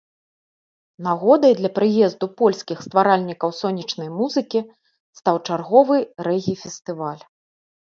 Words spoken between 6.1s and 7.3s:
рэгі-фестываль.